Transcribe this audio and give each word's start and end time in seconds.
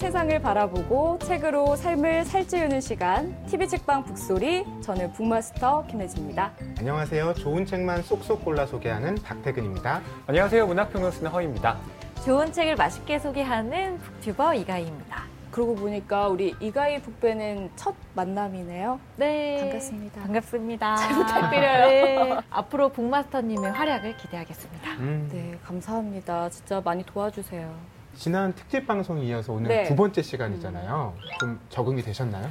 세상을 0.00 0.40
바라보고 0.40 1.18
책으로 1.18 1.76
삶을 1.76 2.24
살찌우는 2.24 2.80
시간 2.80 3.36
TV 3.44 3.68
책방 3.68 4.04
북소리 4.04 4.64
저는 4.80 5.12
북마스터 5.12 5.86
김혜지입니다. 5.88 6.52
안녕하세요. 6.78 7.34
좋은 7.34 7.66
책만 7.66 8.00
쏙쏙 8.04 8.42
골라 8.42 8.64
소개하는 8.64 9.16
박태근입니다. 9.16 10.00
안녕하세요. 10.26 10.66
문학평론 10.66 11.10
쓰는 11.12 11.30
허입니다. 11.30 11.76
좋은 12.24 12.50
책을 12.50 12.76
맛있게 12.76 13.18
소개하는 13.18 13.98
북튜버 13.98 14.54
이가희입니다. 14.54 15.24
그러고 15.50 15.74
보니까 15.74 16.28
우리 16.28 16.54
이가희 16.60 17.02
북배는 17.02 17.68
첫 17.76 17.94
만남이네요. 18.14 18.98
네. 19.16 19.58
반갑습니다. 19.60 20.22
반갑습니다. 20.22 20.96
잘 20.96 21.12
부탁드려요. 21.14 21.86
네. 21.88 22.36
앞으로 22.48 22.88
북마스터님의 22.88 23.70
활약을 23.72 24.16
기대하겠습니다. 24.16 24.92
음, 24.92 25.28
네, 25.30 25.58
감사합니다. 25.62 26.48
진짜 26.48 26.80
많이 26.82 27.04
도와주세요. 27.04 27.99
지난 28.14 28.54
특집 28.54 28.86
방송에 28.86 29.24
이어서 29.26 29.52
오늘 29.52 29.68
네. 29.68 29.84
두 29.84 29.96
번째 29.96 30.22
시간이잖아요. 30.22 31.14
좀 31.38 31.58
적응이 31.70 32.02
되셨나요? 32.02 32.48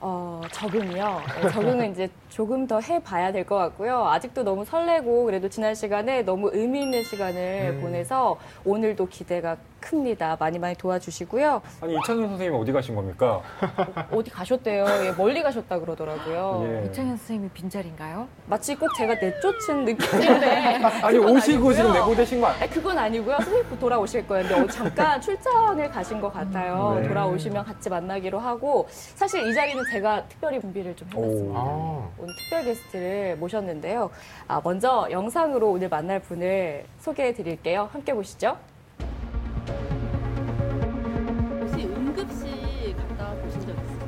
어, 0.00 0.40
적응이요. 0.50 1.22
네, 1.42 1.50
적응은 1.50 1.92
이제 1.92 2.08
조금 2.34 2.66
더 2.66 2.80
해봐야 2.80 3.30
될 3.30 3.44
것 3.44 3.56
같고요. 3.56 4.06
아직도 4.08 4.42
너무 4.42 4.64
설레고 4.64 5.24
그래도 5.26 5.48
지난 5.48 5.72
시간에 5.76 6.22
너무 6.22 6.50
의미 6.52 6.82
있는 6.82 7.04
시간을 7.04 7.74
음. 7.76 7.80
보내서 7.80 8.38
오늘도 8.64 9.06
기대가 9.06 9.56
큽니다. 9.78 10.36
많이 10.40 10.58
많이 10.58 10.74
도와주시고요. 10.74 11.60
아니 11.82 11.94
이창현 11.94 12.28
선생님 12.30 12.58
어디 12.58 12.72
가신 12.72 12.94
겁니까? 12.96 13.42
어디 14.10 14.30
가셨대요? 14.30 14.86
예, 15.04 15.12
멀리 15.12 15.42
가셨다 15.42 15.78
그러더라고요. 15.78 16.62
예. 16.66 16.86
이창현 16.88 17.18
선생님이 17.18 17.50
빈자리인가요? 17.50 18.26
마치 18.46 18.74
꼭 18.74 18.88
제가 18.96 19.14
내쫓은 19.16 19.84
느낌인데. 19.84 20.46
아니 21.02 21.18
그건 21.18 21.36
오시고 21.36 21.72
지금 21.74 21.90
아니고요. 21.90 21.92
내보내신 22.08 22.40
거 22.40 22.46
아니에요? 22.46 22.62
아니, 22.62 22.70
그건 22.72 22.98
아니고요. 22.98 23.36
선생님 23.36 23.68
곧 23.68 23.78
돌아오실 23.78 24.26
거예요. 24.26 24.48
근데 24.48 24.60
어, 24.62 24.66
잠깐 24.68 25.20
출장을 25.20 25.90
가신 25.90 26.18
것 26.20 26.32
같아요. 26.32 26.98
네. 27.00 27.06
돌아오시면 27.06 27.64
같이 27.64 27.90
만나기로 27.90 28.38
하고 28.38 28.86
사실 28.88 29.46
이 29.46 29.54
자리는 29.54 29.84
제가 29.92 30.24
특별히 30.30 30.60
준비를 30.62 30.96
좀 30.96 31.06
해봤습니다. 31.14 31.60
아, 31.60 32.08
오늘 32.24 32.34
특별 32.36 32.64
게스트를 32.64 33.36
모셨는데요. 33.36 34.10
아, 34.48 34.60
먼저 34.64 35.06
영상으로 35.10 35.70
오늘 35.70 35.90
만날 35.90 36.20
분을 36.20 36.86
소개해 37.00 37.34
드릴게요. 37.34 37.90
함께 37.92 38.14
보시죠. 38.14 38.56
혹시 41.60 41.84
응급실 41.84 42.96
갔다 42.96 43.34
보신 43.34 43.60
적 43.60 43.68
있으세요? 43.68 44.04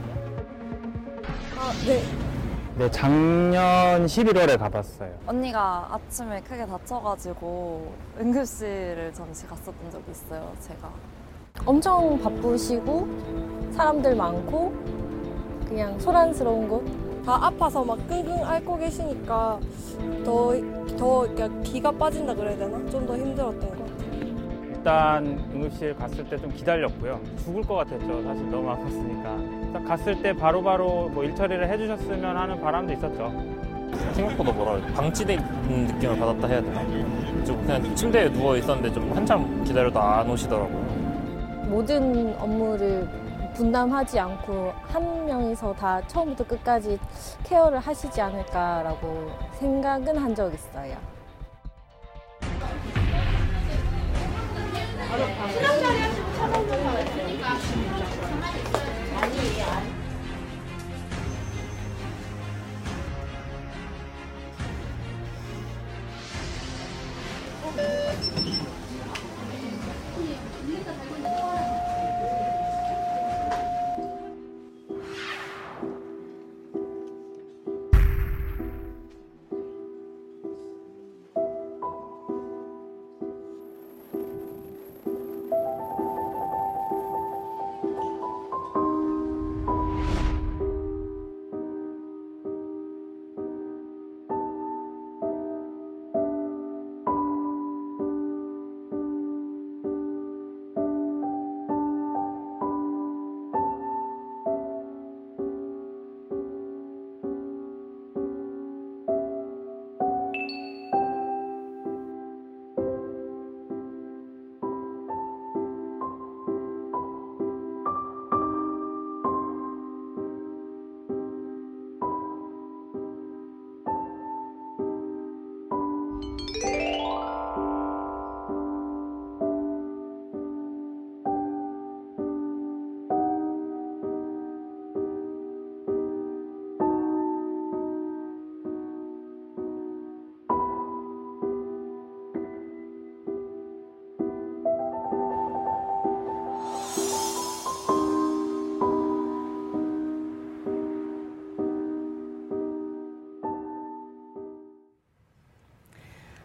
네, 2.78 2.90
작년 2.90 4.06
11월에 4.06 4.58
가봤어요. 4.58 5.12
언니가 5.26 5.86
아침에 5.90 6.40
크게 6.40 6.64
다쳐가지고 6.66 7.92
응급실을 8.18 9.12
잠시 9.12 9.46
갔었던 9.46 9.90
적이 9.90 10.10
있어요, 10.10 10.54
제가. 10.60 10.90
엄청 11.66 12.18
바쁘시고 12.22 13.08
사람들 13.72 14.14
많고 14.16 14.72
그냥 15.68 15.98
소란스러운 15.98 16.68
곳. 16.68 17.05
다 17.26 17.38
아파서 17.46 17.84
막 17.84 17.98
끙끙 18.08 18.44
앓고 18.44 18.78
계시니까 18.78 19.58
더, 20.24 20.52
더 20.96 21.26
기가 21.64 21.90
빠진다 21.90 22.32
그래야 22.34 22.56
되나? 22.56 22.78
좀 22.88 23.04
더 23.04 23.16
힘들었던 23.16 23.60
것 23.60 23.70
같아요. 23.70 23.96
일단 24.76 25.26
응급실 25.52 25.96
갔을 25.96 26.24
때 26.28 26.36
좀 26.38 26.52
기다렸고요. 26.52 27.20
죽을 27.44 27.62
것 27.62 27.74
같았죠. 27.74 28.22
사실 28.22 28.48
너무 28.50 28.68
아팠으니까. 28.70 29.72
딱 29.72 29.84
갔을 29.84 30.22
때 30.22 30.32
바로바로 30.32 31.08
뭐 31.08 31.24
일처리를 31.24 31.68
해주셨으면 31.68 32.36
하는 32.36 32.60
바람도 32.60 32.92
있었죠. 32.92 33.32
생각보다 34.12 34.52
뭐라 34.52 34.80
그래 34.80 34.92
방치된 34.94 35.40
느낌을 35.68 36.18
받았다 36.18 36.46
해야 36.46 36.60
되나? 36.62 36.80
좀 37.44 37.60
그냥 37.62 37.94
침대에 37.96 38.30
누워 38.32 38.56
있었는데 38.56 38.92
좀 38.92 39.10
한참 39.12 39.64
기다려도 39.64 39.98
안 40.00 40.30
오시더라고요. 40.30 40.86
모든 41.68 42.34
업무를 42.38 43.08
분담하지 43.56 44.18
않고 44.20 44.72
한 44.82 45.24
명이서 45.24 45.74
다 45.74 46.06
처음부터 46.06 46.44
끝까지 46.46 46.98
케어를 47.44 47.78
하시지 47.78 48.20
않을까라고 48.20 49.30
생각은 49.58 50.16
한 50.18 50.36
적 50.36 50.52
있어요. 50.52 50.98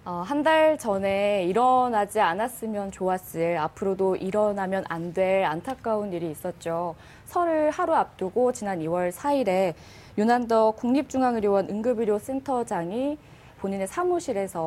어, 0.04 0.24
한 0.26 0.42
달 0.44 0.80
전에 0.80 1.44
일어나지 1.46 2.20
않았으면 2.20 2.90
좋았을 2.92 3.58
앞으로도 3.58 4.16
일어나면 4.16 4.84
안 4.90 5.14
될 5.14 5.44
안타까운 5.44 6.12
일이 6.14 6.32
있었죠. 6.32 6.96
설을 7.26 7.70
하루 7.70 7.94
앞두고 7.94 8.52
지난 8.54 8.80
2월 8.80 9.12
4일에 9.12 9.74
윤한덕 10.18 10.78
국립중앙의료원 10.78 11.70
응급의료센터장이 11.70 13.18
본인의 13.60 13.86
사무실에서 13.88 14.62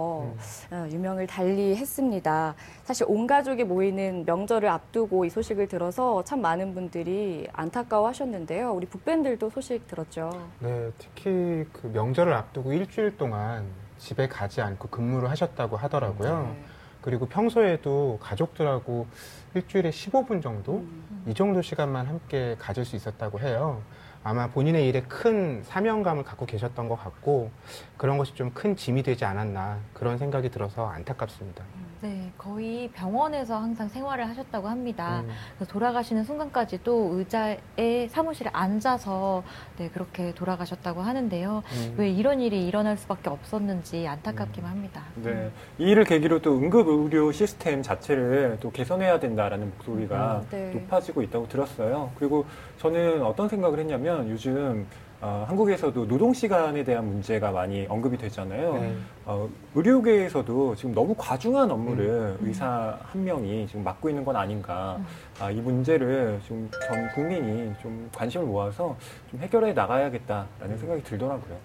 어, 0.70 0.86
유명을 0.92 1.26
달리 1.26 1.74
했습니다. 1.74 2.54
사실 2.84 3.04
온 3.08 3.26
가족이 3.26 3.64
모이는 3.64 4.22
명절을 4.26 4.68
앞두고 4.68 5.24
이 5.24 5.30
소식을 5.30 5.66
들어서 5.66 6.22
참 6.22 6.40
많은 6.42 6.74
분들이 6.74 7.48
안타까워 7.52 8.06
하셨는데요. 8.08 8.72
우리 8.72 8.86
북밴들도 8.86 9.50
소식 9.50 9.88
들었죠. 9.88 10.30
네, 10.60 10.90
특히 10.98 11.64
그 11.72 11.90
명절을 11.92 12.32
앞두고 12.34 12.72
일주일 12.72 13.16
동안 13.16 13.64
집에 13.98 14.28
가지 14.28 14.60
않고 14.60 14.88
근무를 14.88 15.30
하셨다고 15.30 15.76
하더라고요. 15.76 16.42
네. 16.42 16.64
그리고 17.00 17.26
평소에도 17.26 18.18
가족들하고 18.22 19.06
일주일에 19.54 19.90
15분 19.90 20.42
정도? 20.42 20.78
음. 20.78 21.24
이 21.28 21.34
정도 21.34 21.60
시간만 21.62 22.06
함께 22.06 22.56
가질 22.58 22.84
수 22.84 22.96
있었다고 22.96 23.40
해요. 23.40 23.82
아마 24.26 24.46
본인의 24.48 24.88
일에 24.88 25.02
큰 25.02 25.62
사명감을 25.64 26.24
갖고 26.24 26.46
계셨던 26.46 26.88
것 26.88 26.96
같고 26.96 27.50
그런 27.98 28.16
것이 28.18 28.34
좀 28.34 28.54
큰 28.54 28.76
짐이 28.76 29.02
되지 29.02 29.24
않았나 29.24 29.78
그런 29.92 30.16
생각이 30.16 30.48
들어서 30.50 30.86
안타깝습니다. 30.86 31.64
네, 32.00 32.30
거의 32.36 32.88
병원에서 32.92 33.56
항상 33.56 33.88
생활을 33.88 34.28
하셨다고 34.28 34.68
합니다. 34.68 35.22
음. 35.24 35.66
돌아가시는 35.66 36.22
순간까지도 36.24 37.14
의자에 37.14 38.08
사무실에 38.10 38.50
앉아서 38.52 39.42
네, 39.78 39.88
그렇게 39.88 40.34
돌아가셨다고 40.34 41.00
하는데요. 41.00 41.62
음. 41.66 41.94
왜 41.96 42.10
이런 42.10 42.40
일이 42.40 42.66
일어날 42.66 42.96
수밖에 42.98 43.30
없었는지 43.30 44.06
안타깝기만 44.06 44.70
합니다. 44.70 45.02
네. 45.16 45.50
이 45.78 45.84
일을 45.84 46.04
계기로 46.04 46.42
또 46.42 46.58
응급 46.58 46.88
의료 46.88 47.32
시스템 47.32 47.82
자체를 47.82 48.58
또 48.60 48.70
개선해야 48.70 49.18
된다라는 49.18 49.70
목소리가 49.78 50.42
네. 50.50 50.72
높아지고 50.74 51.22
있다고 51.22 51.48
들었어요. 51.48 52.12
그리고 52.18 52.44
저는 52.78 53.22
어떤 53.22 53.48
생각을 53.48 53.78
했냐면 53.78 54.13
요즘 54.28 54.86
어, 55.20 55.44
한국에서도 55.48 56.06
노동 56.06 56.34
시간에 56.34 56.84
대한 56.84 57.06
문제가 57.06 57.50
많이 57.50 57.86
언급이 57.88 58.18
되잖아요. 58.18 58.74
네. 58.74 58.94
어, 59.24 59.48
의료계에서도 59.74 60.74
지금 60.76 60.94
너무 60.94 61.14
과중한 61.16 61.70
업무를 61.70 62.36
음. 62.40 62.46
의사 62.46 62.98
한 63.02 63.24
명이 63.24 63.66
지금 63.66 63.82
맡고 63.84 64.10
있는 64.10 64.22
건 64.22 64.36
아닌가. 64.36 64.96
음. 64.98 65.06
아, 65.40 65.50
이 65.50 65.54
문제를 65.60 66.40
좀 66.46 66.68
전 66.86 67.08
국민이 67.14 67.72
좀 67.80 68.10
관심을 68.14 68.44
모아서 68.46 68.94
좀 69.30 69.40
해결해 69.40 69.72
나가야겠다라는 69.72 70.76
생각이 70.78 71.02
들더라고요. 71.04 71.56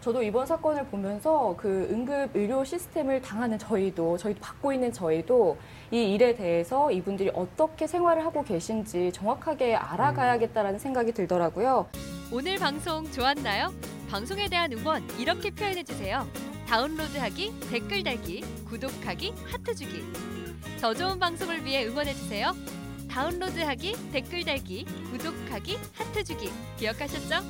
저도 0.00 0.22
이번 0.22 0.46
사건을 0.46 0.86
보면서 0.86 1.54
그 1.58 1.86
응급 1.90 2.34
의료 2.34 2.64
시스템을 2.64 3.20
당하는 3.20 3.58
저희도, 3.58 4.16
저희도 4.16 4.40
받고 4.40 4.72
있는 4.72 4.92
저희도 4.92 5.58
이 5.90 6.14
일에 6.14 6.34
대해서 6.34 6.90
이분들이 6.90 7.30
어떻게 7.34 7.86
생활을 7.86 8.24
하고 8.24 8.42
계신지 8.42 9.12
정확하게 9.12 9.74
알아가야겠다라는 9.76 10.78
생각이 10.78 11.12
들더라고요. 11.12 11.88
오늘 12.32 12.56
방송 12.56 13.10
좋았나요? 13.12 13.74
방송에 14.10 14.48
대한 14.48 14.72
응원 14.72 15.06
이렇게 15.18 15.50
표현해 15.50 15.84
주세요. 15.84 16.26
다운로드하기, 16.66 17.52
댓글 17.70 18.02
달기, 18.02 18.40
구독하기, 18.64 19.34
하트 19.52 19.74
주기. 19.74 20.02
더 20.80 20.94
좋은 20.94 21.18
방송을 21.18 21.64
위해 21.64 21.86
응원해 21.86 22.14
주세요. 22.14 22.52
다운로드하기, 23.10 24.12
댓글 24.12 24.44
달기, 24.44 24.86
구독하기, 25.10 25.78
하트 25.94 26.24
주기. 26.24 26.50
기억하셨죠? 26.78 27.44